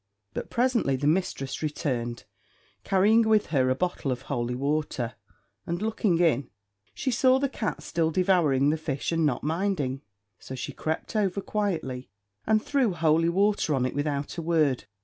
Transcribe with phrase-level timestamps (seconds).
[0.33, 2.23] But presently the mistress returned,
[2.83, 5.13] carrying with her a bottle of holy water;
[5.67, 6.49] and, looking in,
[6.95, 10.01] she saw the cat still devouring the fish, and not minding.
[10.39, 12.09] So she crept over quietly
[12.47, 14.85] and threw holy water on it without a word.